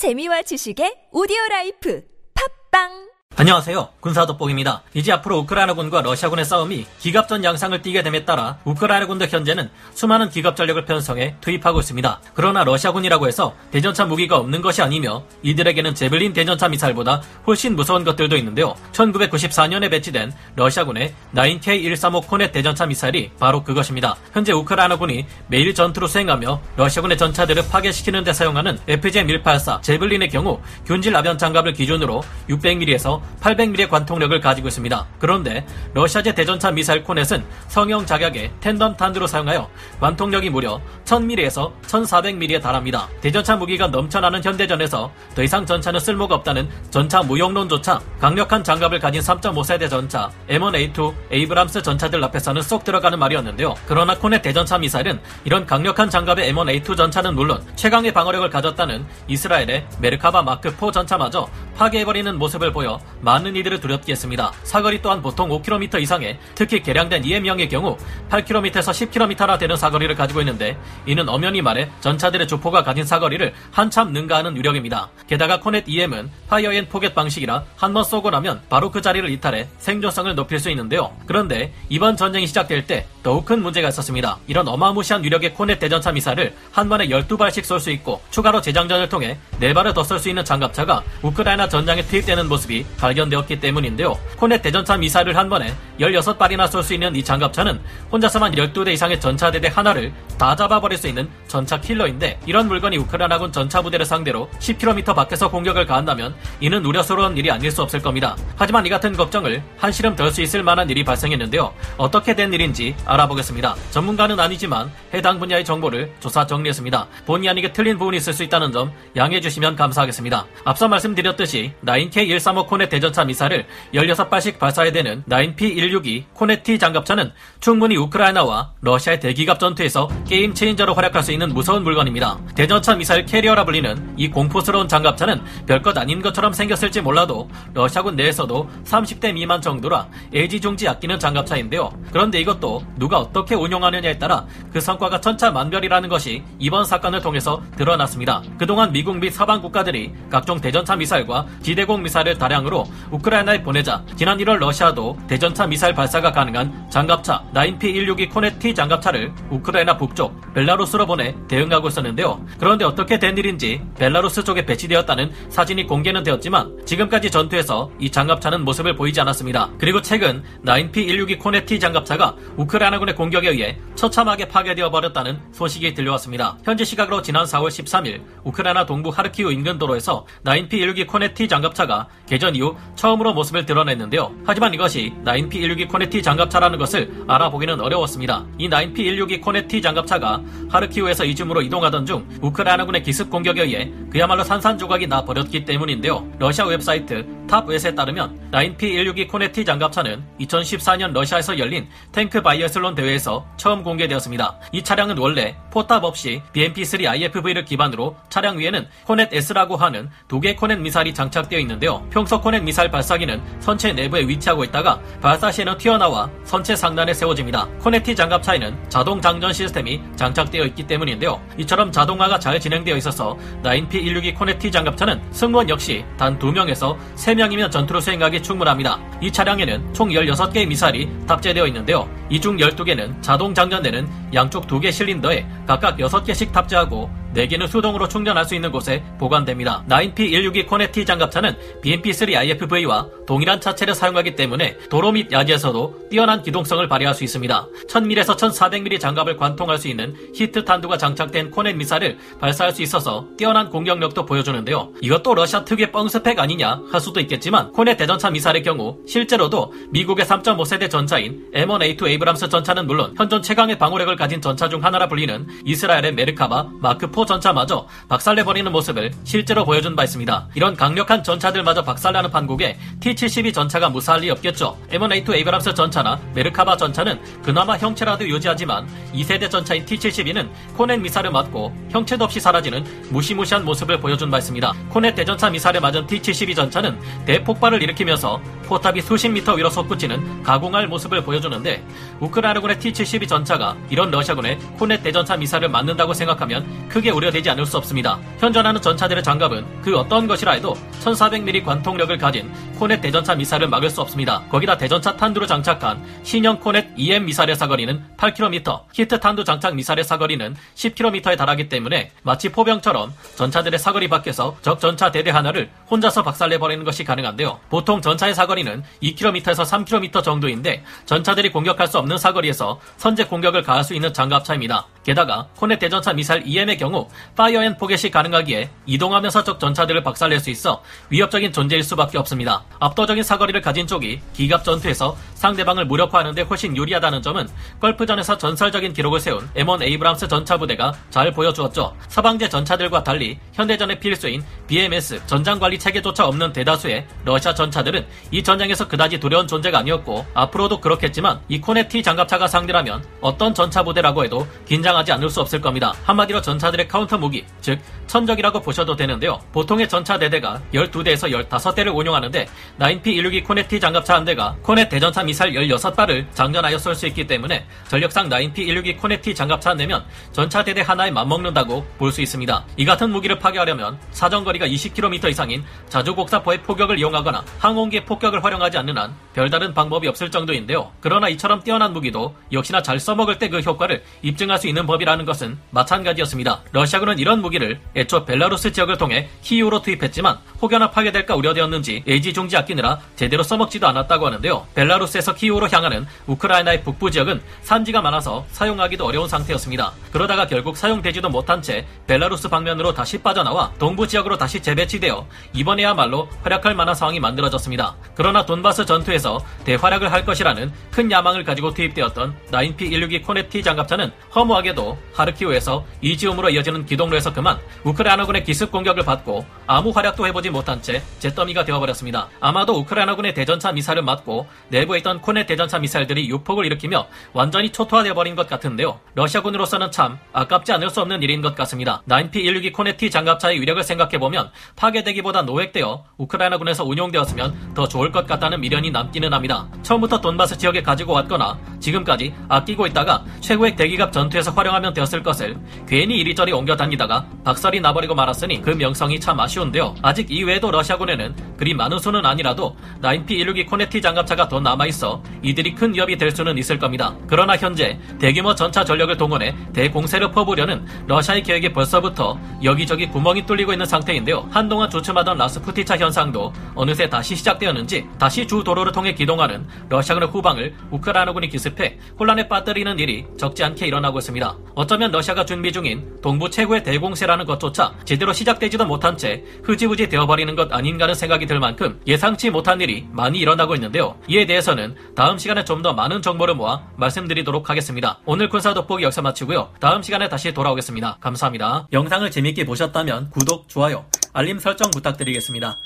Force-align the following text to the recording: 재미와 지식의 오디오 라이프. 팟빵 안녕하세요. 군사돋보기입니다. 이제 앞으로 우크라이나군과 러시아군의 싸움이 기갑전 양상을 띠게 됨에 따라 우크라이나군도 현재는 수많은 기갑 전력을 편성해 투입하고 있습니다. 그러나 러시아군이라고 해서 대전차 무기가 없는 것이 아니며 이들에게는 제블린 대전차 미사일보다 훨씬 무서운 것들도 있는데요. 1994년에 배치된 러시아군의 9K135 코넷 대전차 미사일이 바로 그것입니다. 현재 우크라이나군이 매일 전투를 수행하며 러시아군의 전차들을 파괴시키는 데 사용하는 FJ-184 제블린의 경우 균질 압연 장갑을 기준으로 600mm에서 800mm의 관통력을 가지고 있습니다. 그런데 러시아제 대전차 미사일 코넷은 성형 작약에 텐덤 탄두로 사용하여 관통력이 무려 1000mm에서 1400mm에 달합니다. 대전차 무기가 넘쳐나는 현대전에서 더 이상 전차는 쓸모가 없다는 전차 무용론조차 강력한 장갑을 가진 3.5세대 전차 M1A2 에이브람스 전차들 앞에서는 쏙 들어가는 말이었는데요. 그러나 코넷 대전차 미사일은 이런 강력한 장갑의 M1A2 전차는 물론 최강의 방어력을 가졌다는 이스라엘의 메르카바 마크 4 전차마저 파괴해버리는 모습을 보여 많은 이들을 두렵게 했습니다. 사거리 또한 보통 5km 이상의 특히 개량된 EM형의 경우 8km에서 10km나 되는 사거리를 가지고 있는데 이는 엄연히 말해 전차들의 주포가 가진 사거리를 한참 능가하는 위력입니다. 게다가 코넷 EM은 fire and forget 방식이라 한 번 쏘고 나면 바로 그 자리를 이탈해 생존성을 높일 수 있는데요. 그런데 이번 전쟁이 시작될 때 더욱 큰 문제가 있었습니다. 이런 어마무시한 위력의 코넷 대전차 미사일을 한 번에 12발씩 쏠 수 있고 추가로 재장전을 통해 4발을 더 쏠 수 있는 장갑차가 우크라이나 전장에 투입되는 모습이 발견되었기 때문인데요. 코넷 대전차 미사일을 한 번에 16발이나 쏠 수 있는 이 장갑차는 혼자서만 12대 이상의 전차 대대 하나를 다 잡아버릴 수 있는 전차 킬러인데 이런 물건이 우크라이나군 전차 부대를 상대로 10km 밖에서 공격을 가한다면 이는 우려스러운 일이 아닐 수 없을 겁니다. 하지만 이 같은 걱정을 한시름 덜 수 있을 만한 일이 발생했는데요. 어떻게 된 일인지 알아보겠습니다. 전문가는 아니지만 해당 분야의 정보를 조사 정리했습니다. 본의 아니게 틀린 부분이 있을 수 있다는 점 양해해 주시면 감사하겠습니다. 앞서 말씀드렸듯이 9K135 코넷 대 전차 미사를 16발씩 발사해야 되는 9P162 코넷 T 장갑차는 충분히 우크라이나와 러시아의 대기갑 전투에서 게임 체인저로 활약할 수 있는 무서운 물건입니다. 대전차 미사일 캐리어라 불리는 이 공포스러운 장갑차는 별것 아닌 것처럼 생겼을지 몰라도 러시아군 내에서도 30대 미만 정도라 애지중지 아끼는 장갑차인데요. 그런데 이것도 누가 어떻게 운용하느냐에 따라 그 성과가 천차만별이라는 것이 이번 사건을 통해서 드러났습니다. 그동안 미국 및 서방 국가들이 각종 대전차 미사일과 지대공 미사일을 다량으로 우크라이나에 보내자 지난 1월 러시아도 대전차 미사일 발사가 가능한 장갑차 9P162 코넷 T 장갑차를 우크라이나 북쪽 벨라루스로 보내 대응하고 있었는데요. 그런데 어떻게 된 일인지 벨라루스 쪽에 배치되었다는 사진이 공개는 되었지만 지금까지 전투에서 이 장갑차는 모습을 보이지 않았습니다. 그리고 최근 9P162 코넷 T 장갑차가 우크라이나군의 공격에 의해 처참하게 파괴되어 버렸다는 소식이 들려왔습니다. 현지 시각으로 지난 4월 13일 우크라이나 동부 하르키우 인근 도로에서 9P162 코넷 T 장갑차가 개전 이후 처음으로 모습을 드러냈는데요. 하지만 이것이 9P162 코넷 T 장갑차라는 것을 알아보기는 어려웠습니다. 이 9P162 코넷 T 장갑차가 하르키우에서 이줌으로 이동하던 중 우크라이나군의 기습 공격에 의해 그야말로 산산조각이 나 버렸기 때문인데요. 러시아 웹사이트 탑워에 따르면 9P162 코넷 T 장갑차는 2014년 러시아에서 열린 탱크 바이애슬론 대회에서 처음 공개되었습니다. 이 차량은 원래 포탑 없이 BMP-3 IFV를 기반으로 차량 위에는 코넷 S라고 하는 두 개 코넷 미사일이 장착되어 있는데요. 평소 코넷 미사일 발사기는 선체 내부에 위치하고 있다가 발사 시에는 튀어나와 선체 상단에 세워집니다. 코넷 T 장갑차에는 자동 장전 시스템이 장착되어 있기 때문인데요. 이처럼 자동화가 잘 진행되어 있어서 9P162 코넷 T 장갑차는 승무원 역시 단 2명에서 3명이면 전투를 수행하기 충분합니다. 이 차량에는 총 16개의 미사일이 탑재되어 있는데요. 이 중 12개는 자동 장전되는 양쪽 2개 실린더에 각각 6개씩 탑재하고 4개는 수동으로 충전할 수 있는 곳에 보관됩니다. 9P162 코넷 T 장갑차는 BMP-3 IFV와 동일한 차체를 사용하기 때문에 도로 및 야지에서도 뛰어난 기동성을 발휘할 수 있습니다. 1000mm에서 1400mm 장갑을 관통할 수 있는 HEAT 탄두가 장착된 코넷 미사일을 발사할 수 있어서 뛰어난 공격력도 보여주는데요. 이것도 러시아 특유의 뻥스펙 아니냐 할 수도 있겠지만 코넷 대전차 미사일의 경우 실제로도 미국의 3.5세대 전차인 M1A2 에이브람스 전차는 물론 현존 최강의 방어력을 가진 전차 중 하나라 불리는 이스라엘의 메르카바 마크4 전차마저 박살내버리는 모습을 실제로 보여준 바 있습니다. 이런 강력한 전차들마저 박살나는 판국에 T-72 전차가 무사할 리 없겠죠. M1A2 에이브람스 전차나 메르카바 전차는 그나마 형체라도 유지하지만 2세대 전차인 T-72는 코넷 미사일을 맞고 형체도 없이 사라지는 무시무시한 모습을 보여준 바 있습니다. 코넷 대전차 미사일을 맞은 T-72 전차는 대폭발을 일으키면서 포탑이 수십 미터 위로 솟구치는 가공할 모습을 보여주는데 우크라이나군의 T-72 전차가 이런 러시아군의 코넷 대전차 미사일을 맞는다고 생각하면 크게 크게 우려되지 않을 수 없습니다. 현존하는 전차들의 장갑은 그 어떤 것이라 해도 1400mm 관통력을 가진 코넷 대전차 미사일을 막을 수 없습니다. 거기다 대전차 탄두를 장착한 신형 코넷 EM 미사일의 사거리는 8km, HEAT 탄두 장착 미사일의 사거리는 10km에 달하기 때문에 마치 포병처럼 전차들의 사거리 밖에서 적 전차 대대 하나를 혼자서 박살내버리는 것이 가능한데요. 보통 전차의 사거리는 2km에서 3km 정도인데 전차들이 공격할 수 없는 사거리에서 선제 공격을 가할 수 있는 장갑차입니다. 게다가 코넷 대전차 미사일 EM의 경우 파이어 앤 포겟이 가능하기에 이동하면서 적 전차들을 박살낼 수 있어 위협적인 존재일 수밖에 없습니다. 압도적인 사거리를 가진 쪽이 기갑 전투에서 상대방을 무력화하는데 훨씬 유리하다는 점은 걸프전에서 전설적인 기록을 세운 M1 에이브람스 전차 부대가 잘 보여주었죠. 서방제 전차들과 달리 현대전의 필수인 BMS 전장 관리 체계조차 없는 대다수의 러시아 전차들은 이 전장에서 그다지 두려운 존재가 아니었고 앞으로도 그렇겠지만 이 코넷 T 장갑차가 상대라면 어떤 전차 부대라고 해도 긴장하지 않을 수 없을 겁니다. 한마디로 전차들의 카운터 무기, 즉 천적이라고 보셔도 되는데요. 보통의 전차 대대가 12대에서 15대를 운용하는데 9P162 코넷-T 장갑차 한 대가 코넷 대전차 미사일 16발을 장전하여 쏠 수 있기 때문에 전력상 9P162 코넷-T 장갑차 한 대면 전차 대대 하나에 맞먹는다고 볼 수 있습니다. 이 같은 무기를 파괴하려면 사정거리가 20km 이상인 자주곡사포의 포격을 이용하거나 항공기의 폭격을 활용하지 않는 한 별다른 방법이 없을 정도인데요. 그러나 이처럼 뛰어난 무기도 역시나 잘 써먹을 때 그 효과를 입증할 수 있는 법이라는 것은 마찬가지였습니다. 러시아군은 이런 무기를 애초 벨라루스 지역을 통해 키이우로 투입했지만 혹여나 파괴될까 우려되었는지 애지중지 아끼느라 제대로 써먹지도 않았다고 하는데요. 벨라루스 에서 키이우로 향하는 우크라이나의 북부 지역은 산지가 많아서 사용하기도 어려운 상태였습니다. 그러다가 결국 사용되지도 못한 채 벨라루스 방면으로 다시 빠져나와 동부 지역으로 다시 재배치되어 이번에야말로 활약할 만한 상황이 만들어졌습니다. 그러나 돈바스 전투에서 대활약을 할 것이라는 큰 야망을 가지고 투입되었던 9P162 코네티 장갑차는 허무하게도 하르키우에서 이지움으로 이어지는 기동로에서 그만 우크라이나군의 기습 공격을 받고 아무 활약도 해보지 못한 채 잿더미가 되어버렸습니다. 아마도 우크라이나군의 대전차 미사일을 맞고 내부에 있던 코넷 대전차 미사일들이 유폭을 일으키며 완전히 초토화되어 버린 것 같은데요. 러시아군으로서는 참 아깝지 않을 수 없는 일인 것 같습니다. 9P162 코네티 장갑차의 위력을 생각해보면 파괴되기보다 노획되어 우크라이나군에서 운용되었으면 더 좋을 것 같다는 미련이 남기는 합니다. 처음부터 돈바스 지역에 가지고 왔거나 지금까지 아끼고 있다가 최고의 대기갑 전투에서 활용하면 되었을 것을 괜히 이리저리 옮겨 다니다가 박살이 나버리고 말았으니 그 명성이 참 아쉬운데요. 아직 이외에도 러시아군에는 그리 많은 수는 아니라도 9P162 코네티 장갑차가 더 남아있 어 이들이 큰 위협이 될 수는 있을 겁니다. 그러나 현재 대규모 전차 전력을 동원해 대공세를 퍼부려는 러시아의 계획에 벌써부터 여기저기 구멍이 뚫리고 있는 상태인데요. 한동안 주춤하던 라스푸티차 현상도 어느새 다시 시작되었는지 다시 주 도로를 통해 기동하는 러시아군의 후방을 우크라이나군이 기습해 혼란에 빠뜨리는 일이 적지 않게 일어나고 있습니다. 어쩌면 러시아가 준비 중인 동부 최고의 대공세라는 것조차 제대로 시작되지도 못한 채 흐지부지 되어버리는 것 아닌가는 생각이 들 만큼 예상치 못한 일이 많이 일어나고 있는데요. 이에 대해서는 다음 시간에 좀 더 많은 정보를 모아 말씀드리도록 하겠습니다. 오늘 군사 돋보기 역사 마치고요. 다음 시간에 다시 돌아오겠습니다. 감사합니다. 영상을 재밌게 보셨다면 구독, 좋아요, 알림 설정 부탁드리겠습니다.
재미와 0.00 0.40
지식의 0.48 1.12
오디오 1.12 1.36
라이프. 1.50 2.00
팟빵 2.32 3.09
안녕하세요. 3.40 3.88
군사돋보기입니다. 4.00 4.82
이제 4.92 5.12
앞으로 5.12 5.38
우크라이나군과 5.38 6.02
러시아군의 6.02 6.44
싸움이 6.44 6.84
기갑전 6.98 7.42
양상을 7.42 7.80
띠게 7.80 8.02
됨에 8.02 8.26
따라 8.26 8.58
우크라이나군도 8.64 9.24
현재는 9.24 9.70
수많은 9.94 10.28
기갑 10.28 10.56
전력을 10.56 10.84
편성해 10.84 11.36
투입하고 11.40 11.80
있습니다. 11.80 12.20
그러나 12.34 12.64
러시아군이라고 12.64 13.28
해서 13.28 13.54
대전차 13.70 14.04
무기가 14.04 14.36
없는 14.36 14.60
것이 14.60 14.82
아니며 14.82 15.22
이들에게는 15.42 15.94
제블린 15.94 16.34
대전차 16.34 16.68
미사일보다 16.68 17.22
훨씬 17.46 17.76
무서운 17.76 18.04
것들도 18.04 18.36
있는데요. 18.36 18.74
1994년에 18.92 19.90
배치된 19.90 20.34
러시아군의 20.56 21.14
9K135 21.34 22.28
코넷 22.28 22.52
대전차 22.52 22.84
미사일이 22.84 23.30
바로 23.38 23.64
그것입니다. 23.64 24.16
현재 24.34 24.52
우크라이나군이 24.52 25.24
매일 25.46 25.74
전투를 25.74 26.08
수행하며 26.08 26.60
러시아군의 26.76 27.16
전차들을 27.16 27.68
파괴시키는 27.70 28.22
데 28.22 28.34
사용하는 28.34 28.78
FJ-184 28.86 29.80
제블린의 29.80 30.28
경우 30.28 30.60
균질 30.84 31.16
압연 31.16 31.38
장갑을 31.38 31.72
기준으로 31.72 32.22
600mm에서 32.50 33.29
800mm의 33.40 33.88
관통력을 33.88 34.38
가지고 34.40 34.68
있습니다. 34.68 35.06
그런데 35.18 35.66
러시아제 35.94 36.34
대전차 36.34 36.70
미사일 36.70 37.02
코넷은 37.02 37.44
성형 37.68 38.06
작약에 38.06 38.52
텐덤 38.60 38.96
탄두로 38.96 39.26
사용하여 39.26 39.68
관통력이 40.00 40.50
무려 40.50 40.80
1000mm에서 41.04 41.72
1400mm에 41.82 42.60
달합니다. 42.60 43.08
대전차 43.20 43.56
무기가 43.56 43.86
넘쳐나는 43.86 44.42
현대전에서 44.42 45.10
더 45.34 45.42
이상 45.42 45.64
전차는 45.64 46.00
쓸모가 46.00 46.34
없다는 46.36 46.68
전차 46.90 47.22
무용론조차 47.22 48.00
강력한 48.20 48.62
장갑을 48.62 48.98
가진 48.98 49.20
3.5세대 49.20 49.88
전차 49.88 50.30
M1A2 50.48 51.14
에이브람스 51.30 51.82
전차들 51.82 52.22
앞에서는 52.24 52.62
쏙 52.62 52.84
들어가는 52.84 53.18
말이었는데요. 53.18 53.74
그러나 53.86 54.16
코넷 54.16 54.42
대전차 54.42 54.78
미사일은 54.78 55.20
이런 55.44 55.66
강력한 55.66 56.10
장갑의 56.10 56.52
M1A2 56.52 56.96
전차는 56.96 57.34
물론 57.34 57.62
최강의 57.76 58.12
방어력을 58.12 58.48
가졌다는 58.50 59.06
이스라엘의 59.28 59.86
메르카바 60.00 60.42
마크 60.42 60.70
4 60.70 60.90
전차마저 60.92 61.48
파괴해버리는 61.76 62.38
모습을 62.38 62.72
보여 62.72 63.00
많은 63.20 63.54
이들을 63.56 63.80
두렵게 63.80 64.12
했습니다. 64.12 64.52
사거리 64.62 65.02
또한 65.02 65.20
보통 65.22 65.48
5km 65.48 66.00
이상의 66.00 66.38
특히 66.54 66.82
개량된 66.82 67.24
EM형의 67.24 67.68
경우 67.68 67.96
8km에서 68.30 68.90
10km나 69.10 69.58
되는 69.58 69.76
사거리를 69.76 70.14
가지고 70.14 70.40
있는데 70.40 70.76
이는 71.06 71.28
엄연히 71.28 71.62
말해 71.62 71.88
전차들의 72.00 72.46
주포가 72.48 72.82
가진 72.82 73.04
사거리를 73.04 73.52
한참 73.70 74.12
능가하는 74.12 74.56
위력입니다. 74.56 75.10
게다가 75.28 75.60
코넷 75.60 75.84
EM은 75.86 76.30
fire 76.48 76.72
and 76.72 76.88
forget 76.88 77.14
방식이라 77.14 77.64
한 77.76 77.90
번 77.90 78.04
쏘고 78.04 78.30
나면 78.30 78.60
바로 78.68 78.90
그 78.90 79.02
자리를 79.02 79.28
이탈해 79.30 79.66
생존성을 79.78 80.32
높일 80.36 80.60
수 80.60 80.70
있는데요. 80.70 81.10
그런데 81.26 81.72
이번 81.88 82.16
전쟁이 82.16 82.46
시작될 82.46 82.86
때 82.86 83.06
더욱 83.24 83.44
큰 83.44 83.60
문제가 83.62 83.88
있었습니다. 83.88 84.38
이런 84.46 84.68
어마무시한 84.68 85.24
위력의 85.24 85.54
코넷 85.54 85.78
대전차 85.80 86.12
미사일을 86.12 86.54
한 86.70 86.88
번에 86.88 87.08
12발씩 87.08 87.64
쏠 87.64 87.80
수 87.80 87.90
있고 87.90 88.20
추가로 88.30 88.60
재장전을 88.60 89.08
통해 89.08 89.36
4발을 89.60 89.92
더 89.94 90.02
쏠 90.04 90.18
수 90.20 90.28
있는 90.28 90.44
장갑차가 90.44 91.02
우크라이나 91.22 91.68
전장에 91.68 92.02
투입되는 92.02 92.48
모습이 92.48 92.84
발견되었기 93.10 93.60
때문인데요. 93.60 94.18
코넷 94.36 94.62
대전차 94.62 94.96
미사일을 94.96 95.36
한 95.36 95.48
번에 95.48 95.72
16발이나 95.98 96.68
쏠 96.68 96.82
수 96.82 96.94
있는 96.94 97.14
이 97.14 97.22
장갑차는 97.22 97.78
혼자서만 98.10 98.52
12대 98.52 98.88
이상의 98.92 99.20
전차 99.20 99.50
대대 99.50 99.68
하나를 99.68 100.12
다 100.38 100.56
잡아버릴 100.56 100.96
수 100.96 101.08
있는 101.08 101.28
전차 101.46 101.78
킬러인데 101.80 102.40
이런 102.46 102.68
물건이 102.68 102.96
우크라이나군 102.96 103.52
전차 103.52 103.82
부대를 103.82 104.06
상대로 104.06 104.48
10km 104.58 105.14
밖에서 105.14 105.50
공격을 105.50 105.84
가한다면 105.86 106.34
이는 106.60 106.84
우려스러운 106.84 107.36
일이 107.36 107.50
아닐 107.50 107.70
수 107.70 107.82
없을 107.82 108.00
겁니다. 108.00 108.36
하지만 108.56 108.86
이 108.86 108.88
같은 108.88 109.14
걱정을 109.14 109.62
한시름 109.76 110.16
덜 110.16 110.30
수 110.30 110.40
있을 110.40 110.62
만한 110.62 110.88
일이 110.88 111.04
발생했는데요. 111.04 111.74
어떻게 111.96 112.34
된 112.34 112.52
일인지 112.52 112.94
알아보겠습니다. 113.04 113.74
전문가는 113.90 114.38
아니지만 114.38 114.90
해당 115.12 115.38
분야의 115.38 115.64
정보를 115.64 116.12
조사 116.20 116.46
정리했습니다. 116.46 117.08
본의 117.26 117.50
아니게 117.50 117.72
틀린 117.72 117.98
부분이 117.98 118.16
있을 118.18 118.32
수 118.32 118.44
있다는 118.44 118.72
점 118.72 118.92
양해해 119.16 119.40
주시면 119.40 119.76
감사하겠습니다. 119.76 120.46
앞서 120.64 120.88
말씀드렸듯이 120.88 121.72
9K135 121.84 122.68
코넷 122.68 122.88
대 122.88 122.99
전차 123.00 123.24
미사를 123.24 123.66
16발씩 123.94 124.58
발사해야 124.58 124.92
되는 124.92 125.22
9P162 125.28 126.24
코넷 126.34 126.62
T 126.62 126.78
장갑차는 126.78 127.32
충분히 127.60 127.96
우크라이나와 127.96 128.72
러시아의 128.80 129.20
대기갑 129.20 129.58
전투에서 129.58 130.08
게임 130.26 130.54
체인저로 130.54 130.94
활약할 130.94 131.22
수 131.22 131.32
있는 131.32 131.52
무서운 131.52 131.82
물건입니다. 131.82 132.38
대전차 132.54 132.94
미사일 132.94 133.24
캐리어라 133.24 133.64
불리는 133.64 134.14
이 134.16 134.28
공포스러운 134.28 134.88
장갑차는 134.88 135.42
별것 135.66 135.96
아닌 135.96 136.22
것처럼 136.22 136.52
생겼을지 136.52 137.00
몰라도 137.00 137.48
러시아군 137.74 138.16
내에서도 138.16 138.68
30대 138.84 139.32
미만 139.32 139.60
정도라 139.60 140.08
애지중지 140.34 140.88
아끼는 140.88 141.18
장갑차인데요. 141.18 141.90
그런데 142.12 142.40
이것도 142.40 142.84
누가 142.96 143.18
어떻게 143.18 143.54
운용하느냐에 143.54 144.18
따라 144.18 144.46
그 144.72 144.80
성과가 144.80 145.20
천차만별이라는 145.20 146.08
것이 146.08 146.42
이번 146.58 146.84
사건을 146.84 147.20
통해서 147.20 147.62
드러났습니다. 147.76 148.42
그동안 148.58 148.92
미국 148.92 149.18
및 149.18 149.30
서방 149.30 149.62
국가들이 149.62 150.12
각종 150.30 150.60
대전차 150.60 150.96
미사일과 150.96 151.46
지대공 151.62 152.02
미사일을 152.02 152.38
다량으로 152.38 152.86
우크라이나에 153.10 153.62
보내자 153.62 154.04
지난 154.16 154.38
1월 154.38 154.58
러시아도 154.58 155.18
대전차 155.28 155.66
미사일 155.66 155.94
발사가 155.94 156.32
가능한 156.32 156.90
장갑차 156.90 157.44
9P162 157.54 158.30
코넷 158.30 158.67
T 158.67 158.74
장갑차를 158.74 159.32
우크라이나 159.50 159.96
북쪽 159.96 160.52
벨라루스로 160.54 161.06
보내 161.06 161.34
대응하고 161.48 161.88
있었는데요. 161.88 162.44
그런데 162.58 162.84
어떻게 162.84 163.18
된 163.18 163.36
일인지 163.36 163.80
벨라루스 163.98 164.44
쪽에 164.44 164.64
배치되었다는 164.66 165.32
사진이 165.48 165.86
공개는 165.86 166.22
되었지만 166.22 166.84
지금까지 166.86 167.30
전투에서 167.30 167.90
이 167.98 168.10
장갑차는 168.10 168.64
모습을 168.64 168.94
보이지 168.94 169.20
않았습니다. 169.20 169.70
그리고 169.78 170.02
최근 170.02 170.42
9P162 170.64 171.38
코넷 171.38 171.73
T 171.73 171.80
장갑차가 171.80 172.36
우크라이나군의 172.56 173.14
공격에 173.14 173.48
의해 173.50 173.78
처참하게 173.94 174.48
파괴되어 174.48 174.90
버렸다는 174.90 175.40
소식이 175.52 175.94
들려왔습니다. 175.94 176.56
현지 176.64 176.84
시각으로 176.84 177.22
지난 177.22 177.44
4월 177.44 177.68
13일 177.68 178.22
우크라이나 178.44 178.86
동부 178.86 179.10
하르키우 179.10 179.52
인근 179.52 179.78
도로에서 179.78 180.26
9P162 180.44 181.06
코넷 181.06 181.41
T 181.41 181.48
장갑차가 181.48 182.08
개전 182.26 182.56
이후 182.56 182.74
처음으로 182.96 183.32
모습을 183.32 183.64
드러냈는데요. 183.64 184.32
하지만 184.44 184.74
이것이 184.74 185.14
9P162 185.24 185.88
코넷 185.88 186.16
T 186.16 186.22
장갑차라는 186.22 186.78
것을 186.78 187.24
알아보기는 187.26 187.80
어려웠습니다. 187.80 188.44
이 188.58 188.68
9P162 188.68 189.40
코넷 189.40 189.73
T 189.73 189.80
장갑차가 189.80 190.42
하르키우에서 190.68 191.24
이줌으로 191.24 191.62
이동하던 191.62 192.04
중 192.04 192.26
우크라이나군의 192.42 193.02
기습 193.02 193.30
공격에 193.30 193.62
의해 193.62 193.90
그야말로 194.10 194.44
산산조각이 194.44 195.06
나 195.06 195.24
버렸기 195.24 195.64
때문인데요. 195.64 196.28
러시아 196.38 196.66
웹사이트 196.66 197.26
탑워에 197.48 197.94
따르면 197.94 198.50
9P162 198.52 199.28
코넷 199.28 199.58
T 199.58 199.64
장갑차는 199.64 200.22
2014년 200.40 201.12
러시아에서 201.12 201.58
열린 201.58 201.88
탱크 202.12 202.42
바이애슬론 202.42 202.94
대회에서 202.94 203.46
처음 203.56 203.82
공개되었습니다. 203.82 204.58
이 204.72 204.82
차량은 204.82 205.16
원래 205.18 205.56
포탑 205.70 206.04
없이 206.04 206.42
BMP-3 206.52 207.06
IFV를 207.06 207.64
기반으로 207.64 208.16
차량 208.28 208.58
위에는 208.58 208.86
코넷 209.06 209.32
S라고 209.32 209.76
하는 209.76 210.10
두 210.28 210.40
개 210.40 210.54
코넷 210.54 210.80
미사일이 210.80 211.12
장착되어 211.12 211.58
있는데요. 211.58 212.02
평소 212.08 212.40
코넷 212.40 212.59
미사일 212.64 212.90
발사기는 212.90 213.40
선체 213.60 213.92
내부에 213.92 214.22
위치하고 214.26 214.64
있다가 214.64 215.00
발사 215.20 215.50
시에는 215.50 215.78
튀어나와 215.78 216.28
선체 216.44 216.76
상단에 216.76 217.14
세워집니다. 217.14 217.66
코넷 217.80 218.08
T 218.08 218.14
장갑차에는 218.14 218.76
자동 218.88 219.20
장전 219.20 219.52
시스템이 219.52 220.00
장착되어 220.16 220.64
있기 220.66 220.86
때문인데요. 220.86 221.40
이처럼 221.58 221.90
자동화가 221.92 222.38
잘 222.38 222.58
진행되어 222.60 222.96
있어서 222.96 223.36
9P162 223.62 224.34
코넷 224.36 224.64
T 224.64 224.70
장갑차는 224.70 225.20
승무원 225.30 225.68
역시 225.68 226.04
단 226.16 226.38
2명에서 226.38 226.96
3명이면 227.16 227.70
전투를 227.70 228.00
수행하기 228.00 228.42
충분합니다. 228.42 228.98
이 229.20 229.30
차량에는 229.32 229.94
총 229.94 230.08
16개의 230.10 230.66
미사일이 230.66 231.08
탑재되어 231.26 231.66
있는데요. 231.68 232.08
이 232.28 232.40
중 232.40 232.56
12개는 232.56 233.20
자동 233.22 233.52
장전되는 233.54 234.08
양쪽 234.32 234.66
2개 234.66 234.90
실린더에 234.92 235.44
각각 235.66 235.96
6개씩 235.98 236.52
탑재하고 236.52 237.10
4개는 237.34 237.68
수동으로 237.68 238.08
충전할 238.08 238.44
수 238.44 238.54
있는 238.54 238.72
곳에 238.72 239.02
보관됩니다. 239.18 239.84
9P162 239.88 240.66
코넷 240.66 240.98
T 240.98 241.04
장갑차는 241.04 241.56
BMP-3 241.82 242.34
IFV와 242.36 243.08
동일한 243.26 243.60
차체를 243.60 243.94
사용하기 243.94 244.34
때문에 244.34 244.76
도로 244.88 245.12
및 245.12 245.30
야지에서도 245.30 246.08
뛰어난 246.10 246.42
기동성을 246.42 246.86
발휘할 246.88 247.14
수 247.14 247.22
있습니다. 247.24 247.68
1000mm에서 247.88 248.36
1400mm 248.36 248.98
장갑을 248.98 249.36
관통할 249.36 249.78
수 249.78 249.88
있는 249.88 250.14
HEAT 250.34 250.64
탄두가 250.64 250.98
장착된 250.98 251.50
코넷 251.50 251.76
미사일을 251.76 252.18
발사할 252.40 252.72
수 252.72 252.82
있어서 252.82 253.26
뛰어난 253.36 253.70
공격력도 253.70 254.26
보여주는데요. 254.26 254.92
이것도 255.00 255.34
러시아 255.34 255.64
특유의 255.64 255.92
뻥스펙 255.92 256.38
아니냐 256.38 256.82
할 256.90 257.00
수도 257.00 257.20
있겠지만 257.20 257.70
코넷 257.72 257.96
대전차 257.96 258.30
미사일의 258.30 258.62
경우 258.62 258.98
실제로도 259.06 259.72
미국의 259.90 260.24
3.5세대 260.24 260.90
전차인 260.90 261.46
M1A2 261.54 262.08
에이브람스 262.08 262.48
전차는 262.48 262.86
물론 262.86 263.14
현존 263.16 263.42
최강의 263.42 263.78
방어력을 263.78 264.14
가진 264.16 264.40
전차 264.40 264.68
중 264.68 264.82
하나라 264.82 265.06
불리는 265.06 265.46
이스라엘의 265.64 266.14
메르카바 266.14 266.70
마크4 266.82 267.19
전차마저 267.26 267.86
박살내버리는 268.08 268.70
모습을 268.70 269.10
실제로 269.24 269.64
보여준 269.64 269.96
바 269.96 270.04
있습니다. 270.04 270.48
이런 270.54 270.76
강력한 270.76 271.22
전차들마저 271.22 271.82
박살나는 271.82 272.30
판국에 272.30 272.78
T-72 273.00 273.54
전차가 273.54 273.88
무사할 273.88 274.20
리 274.20 274.30
없겠죠. 274.30 274.78
M1A2 274.90 275.34
에이브람스 275.34 275.74
전차나 275.74 276.20
메르카바 276.34 276.76
전차는 276.76 277.20
그나마 277.42 277.76
형체라도 277.76 278.28
유지하지만 278.28 278.86
2세대 279.14 279.50
전차인 279.50 279.84
T-72는 279.84 280.48
코넷 280.76 281.00
미사일을 281.00 281.30
맞고 281.30 281.74
형체도 281.90 282.24
없이 282.24 282.40
사라지는 282.40 282.84
무시무시한 283.10 283.64
모습을 283.64 284.00
보여준 284.00 284.30
바 284.30 284.38
있습니다. 284.38 284.72
코넷 284.90 285.14
대전차 285.14 285.50
미사일을 285.50 285.80
맞은 285.80 286.06
T-72 286.06 286.54
전차는 286.56 286.98
대폭발을 287.26 287.82
일으키면서 287.82 288.40
포탑이 288.64 289.00
수십 289.02 289.28
미터 289.28 289.54
위로 289.54 289.68
솟구치는 289.68 290.42
가공할 290.42 290.86
모습을 290.86 291.22
보여주는데 291.22 291.84
우크라이나군의 292.20 292.78
T-72 292.78 293.28
전차가 293.28 293.76
이런 293.90 294.10
러시아군의 294.10 294.58
코넷 294.78 295.02
대전차 295.02 295.36
미사일을 295.36 295.68
맞는다고 295.68 296.14
생각하면 296.14 296.88
크게 296.88 297.09
크게 297.10 297.12
우려되지 297.12 297.50
않을 297.50 297.66
수 297.66 297.76
없습니다. 297.76 298.18
현존하는 298.38 298.80
전차들의 298.80 299.22
장갑은 299.22 299.82
그 299.82 299.96
어떤 299.98 300.26
것이라 300.26 300.52
해도 300.52 300.74
1400mm 301.02 301.64
관통력을 301.64 302.16
가진 302.18 302.50
코넷 302.78 303.00
대전차 303.00 303.34
미사일을 303.34 303.68
막을 303.68 303.90
수 303.90 304.00
없습니다. 304.00 304.42
거기다 304.48 304.78
대전차 304.78 305.16
탄두를 305.16 305.46
장착한 305.46 306.02
신형 306.22 306.60
코넷 306.60 306.88
EM 306.96 307.26
미사일의 307.26 307.56
사거리는 307.56 308.02
8km, 308.16 308.84
HEAT 308.92 309.20
탄두 309.20 309.44
장착 309.44 309.74
미사일의 309.74 310.04
사거리는 310.04 310.56
10km에 310.74 311.36
달하기 311.36 311.68
때문에 311.68 312.12
마치 312.22 312.48
포병처럼 312.48 313.12
전차들의 313.36 313.78
사거리 313.78 314.08
밖에서 314.08 314.56
적 314.62 314.80
전차 314.80 315.10
대대 315.10 315.30
하나를 315.30 315.68
혼자서 315.90 316.22
박살내버리는 316.22 316.84
것이 316.84 317.04
가능한데요. 317.04 317.60
보통 317.68 318.00
전차의 318.00 318.34
사거리는 318.34 318.82
2km에서 319.02 319.64
3km 319.64 320.22
정도인데 320.22 320.84
전차들이 321.06 321.50
공격할 321.50 321.88
수 321.88 321.98
없는 321.98 322.16
사거리에서 322.18 322.80
선제 322.96 323.24
공격을 323.24 323.62
가할 323.62 323.84
수 323.84 323.94
있는 323.94 324.12
장갑차입니다. 324.12 324.86
게다가 325.04 325.48
코넷 325.56 325.78
대전차 325.78 326.12
미사일 326.12 326.42
EM의 326.46 326.76
경우 326.78 327.08
파이어 327.36 327.62
앤 327.62 327.76
포겟이 327.76 328.10
가능하기에 328.10 328.70
이동하면서 328.86 329.44
적 329.44 329.58
전차들을 329.58 330.02
박살낼 330.02 330.40
수 330.40 330.50
있어 330.50 330.82
위협적인 331.08 331.52
존재일 331.52 331.82
수밖에 331.82 332.18
없습니다. 332.18 332.64
압도적인 332.78 333.22
사거리를 333.22 333.60
가진 333.60 333.86
쪽이 333.86 334.20
기갑 334.34 334.64
전투에서 334.64 335.16
상대방을 335.40 335.86
무력화하는데 335.86 336.42
훨씬 336.42 336.76
유리하다는 336.76 337.22
점은 337.22 337.48
걸프전에서 337.80 338.36
전설적인 338.36 338.92
기록을 338.92 339.20
세운 339.20 339.48
M1 339.54 339.82
에이브람스 339.82 340.28
전차 340.28 340.58
부대가 340.58 340.92
잘 341.08 341.32
보여주었죠. 341.32 341.96
서방제 342.08 342.50
전차들과 342.50 343.02
달리 343.02 343.38
현대전의 343.54 344.00
필수인 344.00 344.44
BMS 344.66 345.22
전장 345.26 345.58
관리 345.58 345.78
체계조차 345.78 346.26
없는 346.26 346.52
대다수의 346.52 347.06
러시아 347.24 347.54
전차들은 347.54 348.06
이 348.30 348.42
전장에서 348.42 348.86
그다지 348.86 349.18
두려운 349.18 349.48
존재가 349.48 349.78
아니었고 349.78 350.26
앞으로도 350.34 350.78
그렇겠지만 350.80 351.40
이 351.48 351.58
코넷 351.58 351.95
T 351.95 352.02
장갑차가 352.02 352.46
상대라면 352.46 353.02
어떤 353.22 353.54
전차 353.54 353.82
부대라고 353.82 354.24
해도 354.24 354.46
긴장하지 354.68 355.12
않을 355.12 355.30
수 355.30 355.40
없을 355.40 355.62
겁니다. 355.62 355.94
한마디로 356.04 356.42
전차들의 356.42 356.86
카운터 356.86 357.16
무기, 357.16 357.46
즉 357.62 357.78
천적이라고 358.08 358.60
보셔도 358.60 358.94
되는데요. 358.94 359.40
보통의 359.52 359.88
전차 359.88 360.18
대대가 360.18 360.60
12대에서 360.74 361.48
15대를 361.48 361.96
운용하는데 361.96 362.46
9P162 362.78 363.44
코넷-T 363.44 363.80
장갑차 363.80 364.16
한 364.16 364.24
대가 364.26 364.54
코넷 364.62 364.90
대전차 364.90 365.22
미사일 365.30 365.54
16발을 365.54 366.26
장전하여 366.34 366.76
쏠 366.76 366.92
수 366.96 367.06
있기 367.06 367.24
때문에 367.24 367.64
전력상 367.88 368.28
9P162 368.28 368.98
코넷-T 369.00 369.32
장갑차 369.32 369.70
한 369.70 369.76
대면 369.76 370.04
전차 370.32 370.64
대대 370.64 370.80
하나에 370.80 371.10
맞먹는다고 371.12 371.86
볼 371.98 372.10
수 372.10 372.20
있습니다. 372.20 372.64
이 372.76 372.84
같은 372.84 373.10
무기를 373.10 373.38
파괴하려면 373.38 373.96
사정거리가 374.10 374.66
20km 374.66 375.30
이상인 375.30 375.62
자주곡사포의 375.88 376.62
포격을 376.64 376.98
이용하거나 376.98 377.44
항공기의 377.60 378.04
폭격을 378.04 378.42
활용하지 378.42 378.78
않는 378.78 378.98
한 378.98 379.14
별다른 379.32 379.72
방법이 379.72 380.08
없을 380.08 380.28
정도인데요. 380.32 380.90
그러나 381.00 381.28
이처럼 381.28 381.62
뛰어난 381.62 381.92
무기도 381.92 382.34
역시나 382.52 382.82
잘 382.82 382.98
써먹을 382.98 383.38
때 383.38 383.50
그 383.50 383.58
효과를 383.58 384.02
입증할 384.22 384.58
수 384.58 384.68
있는 384.68 384.86
법이라는 384.86 385.24
것은 385.24 385.58
마찬가지였습니다. 385.70 386.62
러시아군은 386.70 387.18
이런 387.18 387.40
무기를 387.42 387.80
애초 387.96 388.24
벨라루스 388.24 388.70
지역을 388.72 388.96
통해 388.96 389.28
키이우로 389.42 389.82
투입했지만 389.82 390.38
혹여나 390.62 390.90
파괴될까 390.90 391.34
우려되었는지 391.34 392.04
애지중지 392.06 392.56
아끼느라 392.56 393.00
제대로 393.16 393.42
써먹지도 393.42 393.88
않았다고 393.88 394.26
하는데요. 394.26 394.66
벨라루스 394.76 395.19
에서 395.20 395.34
키이우로 395.34 395.68
향하는 395.70 396.06
우크라이나의 396.26 396.82
북부 396.82 397.10
지역은 397.10 397.42
산지가 397.60 398.00
많아서 398.00 398.46
사용하기도 398.52 399.04
어려운 399.04 399.28
상태였습니다. 399.28 399.92
그러다가 400.12 400.46
결국 400.46 400.78
사용되지도 400.78 401.28
못한 401.28 401.60
채 401.60 401.86
벨라루스 402.06 402.48
방면으로 402.48 402.94
다시 402.94 403.18
빠져나와 403.18 403.70
동부 403.78 404.08
지역으로 404.08 404.38
다시 404.38 404.62
재배치되어 404.62 405.26
이번에야말로 405.52 406.26
활약할 406.42 406.74
만한 406.74 406.94
상황이 406.94 407.20
만들어졌습니다. 407.20 407.96
그러나 408.14 408.46
돈바스 408.46 408.86
전투에서 408.86 409.44
대활약을 409.64 410.10
할 410.10 410.24
것이라는 410.24 410.72
큰 410.90 411.10
야망을 411.10 411.44
가지고 411.44 411.74
투입되었던 411.74 412.34
9P162 412.50 413.26
코네티 413.26 413.62
장갑차는 413.62 414.10
허무하게도 414.34 414.96
하르키우에서 415.12 415.84
이지움으로 416.00 416.48
이어지는 416.48 416.86
기동로에서 416.86 417.34
그만 417.34 417.58
우크라이나군의 417.84 418.44
기습 418.44 418.72
공격을 418.72 419.04
받고 419.04 419.44
아무 419.66 419.90
활약도 419.90 420.26
해보지 420.28 420.48
못한 420.48 420.80
채 420.80 421.02
잿더미가 421.18 421.66
되어버렸습니다. 421.66 422.28
아마도 422.40 422.72
우크라이나군의 422.78 423.34
대전차 423.34 423.70
미사일을 423.72 424.02
맞고 424.02 424.48
내부에 424.70 425.00
있던 425.00 425.09
코넷 425.18 425.46
대전차 425.46 425.78
미사일들이 425.78 426.28
유폭을 426.30 426.64
일으키며 426.66 427.06
완전히 427.32 427.70
초토화되어 427.70 428.14
버린 428.14 428.36
것 428.36 428.48
같은데요. 428.48 429.00
러시아군으로서는 429.14 429.90
참 429.90 430.18
아깝지 430.32 430.72
않을 430.72 430.90
수 430.90 431.00
없는 431.00 431.22
일인 431.22 431.40
것 431.40 431.54
같습니다. 431.56 432.02
9P162 432.08 432.72
코네티 432.72 433.10
장갑차의 433.10 433.60
위력을 433.60 433.82
생각해보면 433.82 434.50
파괴되기보다 434.76 435.42
노획되어 435.42 436.04
우크라이나군에서 436.18 436.84
운용되었으면 436.84 437.74
더 437.74 437.88
좋을 437.88 438.12
것 438.12 438.26
같다는 438.26 438.60
미련이 438.60 438.90
남기는 438.90 439.32
합니다. 439.32 439.68
처음부터 439.82 440.20
돈바스 440.20 440.58
지역에 440.58 440.82
가지고 440.82 441.14
왔거나 441.14 441.58
지금까지 441.80 442.32
아끼고 442.48 442.86
있다가 442.86 443.24
최고의 443.40 443.76
대기갑 443.76 444.12
전투에서 444.12 444.52
활용하면 444.52 444.94
되었을 444.94 445.22
것을 445.22 445.56
괜히 445.88 446.18
이리저리 446.18 446.52
옮겨 446.52 446.76
다니다가 446.76 447.26
박살이 447.44 447.80
나버리고 447.80 448.14
말았으니 448.14 448.62
그 448.62 448.70
명성이 448.70 449.18
참 449.18 449.40
아쉬운데요. 449.40 449.96
아직 450.02 450.30
이외에도 450.30 450.70
러시아군에는 450.70 451.56
그리 451.56 451.74
많은 451.74 451.98
수는 451.98 452.24
아니라도 452.24 452.76
9P162 453.02 453.68
코네티 453.68 454.00
장갑차가 454.02 454.48
더 454.48 454.60
남아있 454.60 454.94
어 455.02 455.22
이들이 455.42 455.74
큰 455.74 455.94
위협이 455.94 456.16
될 456.16 456.30
수는 456.30 456.58
있을 456.58 456.78
겁니다. 456.78 457.14
그러나 457.26 457.56
현재 457.56 457.98
대규모 458.18 458.54
전차 458.54 458.84
전력을 458.84 459.16
동원해 459.16 459.54
대공세를 459.72 460.30
퍼부려는 460.32 460.84
러시아의 461.06 461.42
계획에 461.42 461.72
벌써부터 461.72 462.38
여기저기 462.62 463.08
구멍이 463.08 463.46
뚫리고 463.46 463.72
있는 463.72 463.86
상태인데요. 463.86 464.46
한동안 464.50 464.90
주춤하던 464.90 465.38
라스푸티차 465.38 465.96
현상도 465.96 466.52
어느새 466.74 467.08
다시 467.08 467.36
시작되었는지 467.36 468.06
다시 468.18 468.46
주 468.46 468.62
도로를 468.62 468.92
통해 468.92 469.14
기동하는 469.14 469.66
러시아군의 469.88 470.28
후방을 470.30 470.74
우크라이나군이 470.90 471.48
기습해 471.48 471.98
혼란에 472.18 472.48
빠뜨리는 472.48 472.98
일이 472.98 473.26
적지 473.38 473.64
않게 473.64 473.86
일어나고 473.86 474.18
있습니다. 474.18 474.56
어쩌면 474.74 475.10
러시아가 475.10 475.44
준비 475.44 475.72
중인 475.72 476.20
동부 476.22 476.50
최고의 476.50 476.82
대공세라는 476.82 477.44
것조차 477.46 477.94
제대로 478.04 478.32
시작되지도 478.32 478.84
못한 478.86 479.16
채 479.16 479.44
흐지부지 479.62 480.08
되어버리는 480.08 480.54
것 480.56 480.72
아닌가는 480.72 481.14
생각이 481.14 481.46
들 481.46 481.58
만큼 481.58 482.00
예상치 482.06 482.50
못한 482.50 482.80
일이 482.80 483.06
많이 483.12 483.38
일어나고 483.38 483.74
있는데요. 483.74 484.16
이에 484.28 484.46
대해서는 484.80 484.96
다음 485.14 485.36
시간에 485.38 485.64
좀 485.64 485.80
더 485.80 485.94
많은 485.94 486.20
정보를 486.20 486.54
모아 486.56 486.82
말씀드리도록 486.96 487.70
하겠습니다. 487.70 488.18
오늘 488.26 488.50
군사 488.50 488.74
돋보기 488.74 489.02
역사 489.02 489.22
마치고요. 489.22 489.70
다음 489.80 490.02
시간에 490.02 490.28
다시 490.28 490.52
돌아오겠습니다. 490.52 491.16
감사합니다. 491.20 491.86
영상을 491.90 492.30
재밌게 492.30 492.66
보셨다면 492.66 493.30
구독, 493.30 493.66
좋아요, 493.66 494.04
알림 494.34 494.58
설정 494.58 494.90
부탁드리겠습니다. 494.90 495.78